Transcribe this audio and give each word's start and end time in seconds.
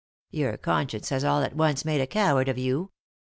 Your 0.31 0.57
conscience 0.57 1.09
has 1.09 1.23
all 1.23 1.43
at 1.43 1.55
once 1.55 1.85
made 1.85 2.01
a 2.01 2.07
coward 2.07 2.49
of 2.49 2.57
you. 2.57 2.89